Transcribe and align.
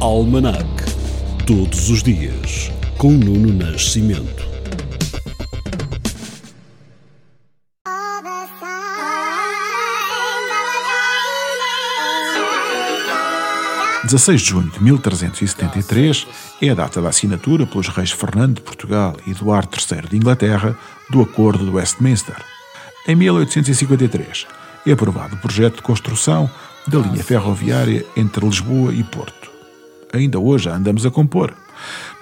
Almanac. 0.00 0.64
Todos 1.44 1.90
os 1.90 2.04
dias, 2.04 2.70
com 2.96 3.10
Nuno 3.10 3.52
Nascimento. 3.52 4.46
(16 14.04 14.40
de 14.40 14.46
junho 14.48 14.70
de 14.70 14.80
1373) 14.80 16.28
é 16.62 16.70
a 16.70 16.74
data 16.74 17.02
da 17.02 17.08
assinatura 17.08 17.66
pelos 17.66 17.88
reis 17.88 18.12
Fernando 18.12 18.54
de 18.54 18.62
Portugal 18.62 19.16
e 19.26 19.32
Eduardo 19.32 19.76
III 19.76 20.08
de 20.08 20.16
Inglaterra 20.16 20.78
do 21.10 21.20
Acordo 21.20 21.64
de 21.64 21.72
Westminster. 21.72 22.36
Em 23.08 23.16
1853 23.16 24.46
é 24.86 24.92
aprovado 24.92 25.34
o 25.34 25.38
projeto 25.38 25.76
de 25.76 25.82
construção 25.82 26.48
da 26.86 27.00
linha 27.00 27.24
ferroviária 27.24 28.06
entre 28.16 28.46
Lisboa 28.46 28.94
e 28.94 29.02
Porto. 29.02 29.57
Ainda 30.12 30.38
hoje 30.38 30.68
a 30.68 30.74
andamos 30.74 31.04
a 31.04 31.10
compor. 31.10 31.54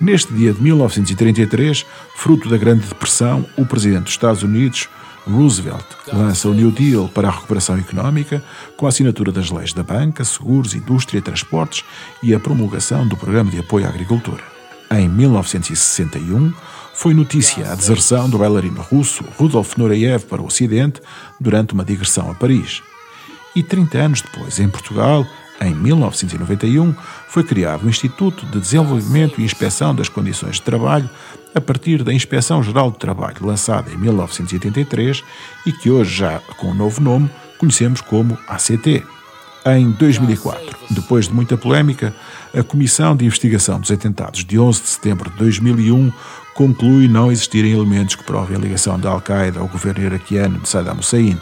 Neste 0.00 0.32
dia 0.34 0.52
de 0.52 0.62
1933, 0.62 1.86
fruto 2.14 2.48
da 2.48 2.56
Grande 2.56 2.86
Depressão, 2.86 3.46
o 3.56 3.64
presidente 3.64 4.04
dos 4.04 4.12
Estados 4.12 4.42
Unidos, 4.42 4.88
Roosevelt, 5.26 5.84
lança 6.12 6.48
o 6.48 6.54
New 6.54 6.70
Deal 6.70 7.08
para 7.08 7.28
a 7.28 7.30
recuperação 7.30 7.76
económica, 7.76 8.42
com 8.76 8.86
a 8.86 8.90
assinatura 8.90 9.32
das 9.32 9.50
leis 9.50 9.72
da 9.72 9.82
banca, 9.82 10.24
seguros, 10.24 10.74
indústria 10.74 11.20
transportes 11.20 11.84
e 12.22 12.34
a 12.34 12.38
promulgação 12.38 13.06
do 13.08 13.16
Programa 13.16 13.50
de 13.50 13.58
Apoio 13.58 13.86
à 13.86 13.88
Agricultura. 13.88 14.42
Em 14.90 15.08
1961, 15.08 16.52
foi 16.94 17.12
notícia 17.12 17.72
a 17.72 17.74
deserção 17.74 18.30
do 18.30 18.38
bailarino 18.38 18.80
russo 18.80 19.24
Rudolf 19.36 19.76
Nureyev 19.76 20.24
para 20.26 20.40
o 20.40 20.46
Ocidente 20.46 21.00
durante 21.40 21.74
uma 21.74 21.84
digressão 21.84 22.30
a 22.30 22.34
Paris. 22.34 22.82
E 23.54 23.62
30 23.62 23.98
anos 23.98 24.22
depois, 24.22 24.60
em 24.60 24.68
Portugal, 24.68 25.26
em 25.60 25.74
1991, 25.74 26.94
foi 27.28 27.42
criado 27.42 27.84
o 27.84 27.88
Instituto 27.88 28.44
de 28.46 28.60
Desenvolvimento 28.60 29.40
e 29.40 29.44
Inspeção 29.44 29.94
das 29.94 30.08
Condições 30.08 30.56
de 30.56 30.62
Trabalho, 30.62 31.08
a 31.54 31.60
partir 31.60 32.02
da 32.02 32.12
Inspeção 32.12 32.62
Geral 32.62 32.90
do 32.90 32.98
Trabalho, 32.98 33.46
lançada 33.46 33.90
em 33.90 33.96
1983 33.96 35.24
e 35.64 35.72
que 35.72 35.90
hoje, 35.90 36.16
já 36.16 36.40
com 36.58 36.68
um 36.68 36.74
novo 36.74 37.00
nome, 37.00 37.30
conhecemos 37.58 38.00
como 38.00 38.38
ACT. 38.46 39.15
Em 39.66 39.90
2004, 39.90 40.76
depois 40.90 41.26
de 41.26 41.34
muita 41.34 41.56
polémica, 41.56 42.14
a 42.56 42.62
Comissão 42.62 43.16
de 43.16 43.24
Investigação 43.24 43.80
dos 43.80 43.90
Atentados 43.90 44.44
de 44.44 44.56
11 44.56 44.80
de 44.80 44.88
setembro 44.90 45.28
de 45.28 45.36
2001 45.38 46.12
conclui 46.54 47.08
não 47.08 47.32
existirem 47.32 47.72
elementos 47.72 48.14
que 48.14 48.22
provem 48.22 48.56
a 48.56 48.60
ligação 48.60 48.96
da 48.96 49.10
Al-Qaeda 49.10 49.58
ao 49.58 49.66
governo 49.66 50.04
iraquiano 50.04 50.60
de 50.60 50.68
Saddam 50.68 51.00
Hussein. 51.00 51.36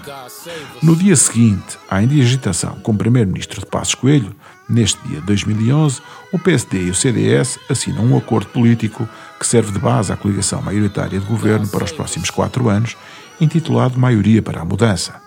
No 0.82 0.96
dia 0.96 1.14
seguinte 1.16 1.76
à 1.90 2.02
indigitação 2.02 2.76
com 2.76 2.92
o 2.92 2.96
primeiro-ministro 2.96 3.60
de 3.60 3.66
Passos 3.66 3.94
Coelho, 3.94 4.34
neste 4.66 4.98
dia 5.06 5.20
de 5.20 5.26
2011, 5.26 6.00
o 6.32 6.38
PSD 6.38 6.84
e 6.84 6.90
o 6.90 6.94
CDS 6.94 7.58
assinam 7.68 8.06
um 8.06 8.16
acordo 8.16 8.48
político 8.48 9.06
que 9.38 9.46
serve 9.46 9.70
de 9.70 9.78
base 9.78 10.10
à 10.10 10.16
coligação 10.16 10.62
maioritária 10.62 11.20
de 11.20 11.26
governo 11.26 11.68
para 11.68 11.84
os 11.84 11.92
próximos 11.92 12.30
quatro 12.30 12.70
anos, 12.70 12.96
intitulado 13.38 14.00
Maioria 14.00 14.40
para 14.40 14.62
a 14.62 14.64
Mudança. 14.64 15.22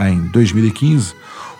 Em 0.00 0.22
2015, 0.22 1.14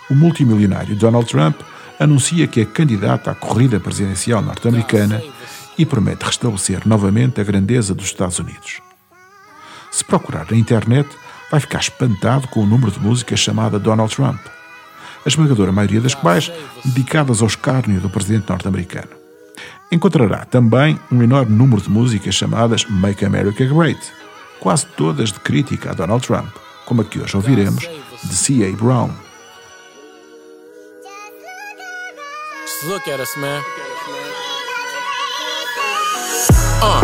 o 0.09 0.15
multimilionário 0.15 0.95
Donald 0.95 1.27
Trump 1.27 1.61
anuncia 1.99 2.47
que 2.47 2.61
é 2.61 2.65
candidato 2.65 3.29
à 3.29 3.35
corrida 3.35 3.79
presidencial 3.79 4.41
norte-americana 4.41 5.21
e 5.77 5.85
promete 5.85 6.25
restabelecer 6.25 6.87
novamente 6.87 7.39
a 7.39 7.43
grandeza 7.43 7.93
dos 7.93 8.05
Estados 8.05 8.39
Unidos. 8.39 8.81
Se 9.91 10.03
procurar 10.03 10.47
na 10.49 10.57
internet, 10.57 11.09
vai 11.51 11.59
ficar 11.59 11.79
espantado 11.79 12.47
com 12.47 12.61
o 12.61 12.65
número 12.65 12.91
de 12.91 12.99
músicas 12.99 13.39
chamada 13.39 13.79
Donald 13.79 14.13
Trump, 14.15 14.39
a 15.25 15.27
esmagadora 15.27 15.71
maioria 15.71 16.01
das 16.01 16.13
quais 16.13 16.51
dedicadas 16.85 17.41
ao 17.41 17.47
escárnio 17.47 17.99
do 17.99 18.09
presidente 18.09 18.49
norte-americano. 18.49 19.09
Encontrará 19.91 20.45
também 20.45 20.99
um 21.11 21.21
enorme 21.23 21.55
número 21.55 21.81
de 21.81 21.89
músicas 21.89 22.35
chamadas 22.35 22.85
Make 22.85 23.25
America 23.25 23.65
Great, 23.65 23.99
quase 24.59 24.85
todas 24.85 25.31
de 25.31 25.39
crítica 25.39 25.91
a 25.91 25.93
Donald 25.93 26.25
Trump, 26.25 26.49
como 26.85 27.01
a 27.01 27.05
que 27.05 27.19
hoje 27.19 27.35
ouviremos 27.35 27.89
de 28.23 28.35
C.A. 28.35 28.71
Brown. 28.75 29.28
Just 32.79 32.87
look 32.87 33.11
at 33.11 33.19
us, 33.19 33.35
man. 33.35 33.59
Uh, 36.79 37.03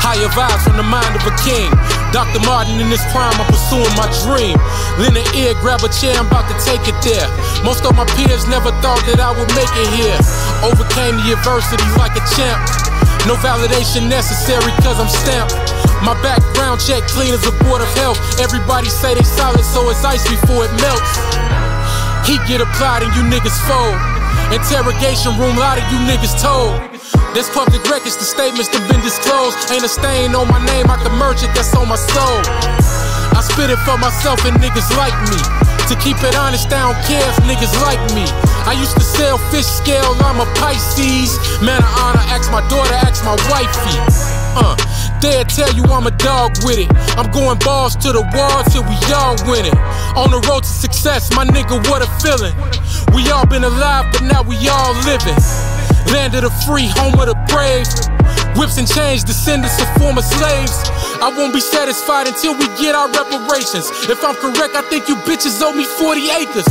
higher 0.00 0.32
vibes 0.32 0.64
from 0.64 0.80
the 0.80 0.86
mind 0.88 1.12
of 1.12 1.20
a 1.28 1.34
king. 1.44 1.68
Dr. 2.08 2.40
Martin 2.48 2.80
in 2.80 2.88
his 2.88 3.04
prime, 3.12 3.36
I'm 3.36 3.44
pursuing 3.52 3.92
my 4.00 4.08
dream. 4.24 4.56
Lend 4.96 5.20
an 5.20 5.28
ear, 5.36 5.52
grab 5.60 5.84
a 5.84 5.92
chair, 5.92 6.16
I'm 6.16 6.24
about 6.24 6.48
to 6.48 6.56
take 6.64 6.88
it 6.88 6.96
there. 7.04 7.28
Most 7.68 7.84
of 7.84 7.92
my 8.00 8.08
peers 8.16 8.48
never 8.48 8.72
thought 8.80 9.04
that 9.12 9.20
I 9.20 9.28
would 9.36 9.52
make 9.52 9.68
it 9.76 9.92
here. 9.92 10.16
Overcame 10.64 11.20
the 11.20 11.36
adversity 11.36 11.84
like 12.00 12.16
a 12.16 12.24
champ. 12.32 12.56
No 13.28 13.36
validation 13.44 14.08
necessary, 14.08 14.72
cause 14.80 14.96
I'm 14.96 15.12
stamped. 15.12 15.52
My 16.00 16.16
background 16.24 16.80
check 16.80 17.04
clean 17.12 17.36
as 17.36 17.44
a 17.44 17.52
board 17.68 17.84
of 17.84 17.92
health. 17.92 18.16
Everybody 18.40 18.88
say 18.88 19.12
they 19.12 19.26
solid, 19.28 19.68
so 19.68 19.84
it's 19.92 20.00
ice 20.00 20.24
before 20.24 20.64
it 20.64 20.72
melts. 20.80 21.12
Heat 22.24 22.40
get 22.48 22.64
applied 22.64 23.04
and 23.04 23.12
you 23.12 23.20
niggas 23.28 23.60
fold. 23.68 24.09
Interrogation 24.50 25.36
room, 25.38 25.56
lot 25.56 25.78
of 25.78 25.84
you 25.90 25.98
niggas 26.06 26.34
told. 26.42 26.74
There's 27.34 27.50
public 27.54 27.82
records, 27.86 28.18
the 28.18 28.26
statements 28.26 28.66
that 28.74 28.82
been 28.90 29.02
disclosed. 29.06 29.54
Ain't 29.70 29.86
a 29.86 29.90
stain 29.90 30.34
on 30.34 30.50
my 30.50 30.58
name, 30.66 30.90
I 30.90 30.98
can 30.98 31.14
merge 31.14 31.42
it, 31.46 31.50
that's 31.54 31.70
on 31.78 31.86
my 31.86 31.98
soul. 31.98 32.42
I 33.30 33.40
spit 33.46 33.70
it 33.70 33.78
for 33.86 33.96
myself 33.96 34.42
and 34.44 34.58
niggas 34.58 34.90
like 34.98 35.14
me. 35.30 35.38
To 35.90 35.94
keep 35.98 36.18
it 36.22 36.34
honest, 36.38 36.70
I 36.70 36.86
don't 36.86 36.98
care 37.06 37.22
if 37.22 37.38
niggas 37.46 37.74
like 37.82 38.02
me. 38.14 38.26
I 38.66 38.78
used 38.78 38.94
to 38.94 39.06
sell 39.06 39.38
fish 39.50 39.66
scale, 39.66 40.14
I'm 40.26 40.38
a 40.38 40.46
Pisces. 40.58 41.34
Man 41.62 41.82
of 41.82 41.90
honor, 41.98 42.22
ask 42.30 42.50
my 42.50 42.62
daughter, 42.68 42.94
ask 43.06 43.24
my 43.24 43.34
wifey. 43.50 43.98
Uh, 44.54 44.74
they'll 45.22 45.46
tell 45.46 45.70
you 45.74 45.82
I'm 45.90 46.06
a 46.06 46.14
dog 46.18 46.58
with 46.62 46.78
it. 46.78 46.90
I'm 47.18 47.30
going 47.30 47.58
balls 47.62 47.94
to 48.02 48.12
the 48.12 48.22
wall 48.34 48.62
till 48.70 48.82
we 48.86 48.98
all 49.14 49.38
win 49.46 49.66
it. 49.66 49.74
On 50.18 50.30
the 50.30 50.42
road 50.50 50.66
to 50.66 50.68
success, 50.68 51.30
my 51.36 51.46
nigga, 51.46 51.78
what 51.86 52.02
a 52.02 52.08
feeling. 52.18 52.54
We 53.14 53.30
all 53.30 53.46
been 53.46 53.62
alive, 53.62 54.10
but 54.10 54.22
now 54.26 54.42
we 54.42 54.58
all 54.66 54.94
living. 55.06 55.38
Land 56.10 56.34
of 56.34 56.42
the 56.42 56.52
free, 56.66 56.90
home 56.98 57.14
of 57.14 57.30
the 57.30 57.38
brave. 57.46 57.86
Whips 58.58 58.76
and 58.78 58.90
chains, 58.90 59.22
descendants 59.22 59.78
of 59.78 59.86
former 59.94 60.22
slaves. 60.22 60.74
I 61.22 61.30
won't 61.30 61.54
be 61.54 61.60
satisfied 61.62 62.26
until 62.26 62.58
we 62.58 62.66
get 62.74 62.98
our 62.98 63.06
reparations. 63.06 63.86
If 64.10 64.18
I'm 64.26 64.34
correct, 64.34 64.74
I 64.74 64.82
think 64.90 65.06
you 65.06 65.14
bitches 65.22 65.62
owe 65.62 65.72
me 65.72 65.86
40 65.86 66.26
acres. 66.42 66.66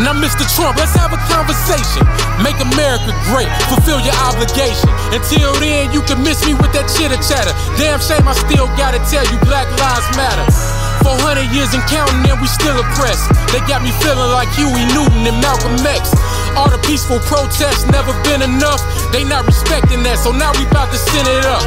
Now, 0.00 0.14
Mr. 0.14 0.46
Trump, 0.54 0.78
let's 0.78 0.94
have 0.94 1.12
a 1.12 1.20
conversation. 1.28 2.06
Make 2.40 2.56
America 2.62 3.10
great, 3.28 3.50
fulfill 3.68 4.00
your 4.00 4.16
obligation. 4.24 4.88
Until 5.10 5.52
then, 5.58 5.92
you 5.92 6.00
can 6.06 6.22
miss 6.22 6.40
me 6.46 6.54
with 6.54 6.72
that 6.72 6.86
chitter 6.94 7.18
chatter. 7.20 7.52
Damn 7.76 7.98
shame 7.98 8.24
I 8.24 8.32
still 8.32 8.70
gotta 8.78 9.02
tell 9.10 9.26
you 9.26 9.36
Black 9.44 9.68
Lives 9.76 10.08
Matter. 10.16 10.71
400 11.00 11.48
years 11.56 11.72
and 11.72 11.82
counting, 11.88 12.20
and 12.28 12.36
we 12.36 12.48
still 12.48 12.76
oppressed. 12.76 13.24
They 13.48 13.64
got 13.64 13.80
me 13.80 13.90
feeling 14.04 14.30
like 14.36 14.52
Huey 14.52 14.84
Newton 14.92 15.24
and 15.24 15.38
Malcolm 15.40 15.80
X. 15.80 16.12
All 16.54 16.68
the 16.68 16.80
peaceful 16.84 17.18
protests 17.24 17.88
never 17.88 18.12
been 18.22 18.44
enough. 18.44 18.80
They 19.10 19.24
not 19.24 19.48
respecting 19.48 20.04
that, 20.04 20.20
so 20.20 20.32
now 20.32 20.52
we 20.60 20.68
about 20.68 20.92
to 20.92 21.00
send 21.00 21.24
it 21.28 21.48
up. 21.48 21.64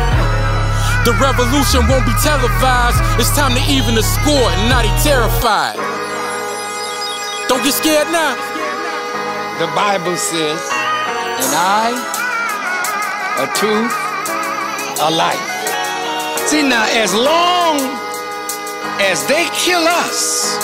The 1.05 1.13
revolution 1.21 1.85
won't 1.89 2.05
be 2.05 2.13
televised. 2.21 2.97
It's 3.21 3.33
time 3.33 3.53
to 3.53 3.63
even 3.69 3.93
the 3.93 4.05
score, 4.05 4.49
and 4.53 4.69
not 4.69 4.85
he 4.85 4.93
terrified. 5.01 5.77
Don't 7.49 7.61
get 7.61 7.73
scared 7.73 8.09
now. 8.09 8.33
The 9.61 9.67
Bible 9.73 10.17
says, 10.17 10.59
an 11.41 11.51
eye, 11.53 11.95
a 13.37 13.45
tooth, 13.53 13.93
a 15.01 15.09
life. 15.11 15.55
See 16.49 16.61
now, 16.67 16.85
as 16.89 17.13
long 17.13 17.64
as 19.01 19.25
they 19.27 19.47
kill 19.53 19.83
us, 19.83 20.57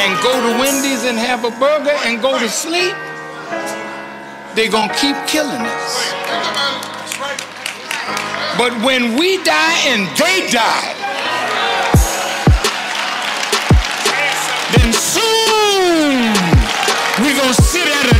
and 0.00 0.16
go 0.22 0.32
to 0.32 0.58
Wendy's 0.58 1.04
and 1.04 1.18
have 1.18 1.44
a 1.44 1.50
burger 1.60 1.96
and 2.08 2.22
go 2.22 2.38
to 2.38 2.48
sleep, 2.48 2.94
they're 4.54 4.70
going 4.70 4.88
to 4.88 4.94
keep 4.96 5.16
killing 5.26 5.60
us. 5.60 6.12
But 8.56 8.72
when 8.84 9.16
we 9.16 9.42
die 9.44 9.78
and 9.92 10.08
they 10.16 10.48
die, 10.50 10.94
then 14.76 14.92
soon 14.92 16.32
we're 17.20 17.36
going 17.36 17.54
to 17.54 17.62
sit 17.62 17.86
at 17.86 18.16
a 18.16 18.19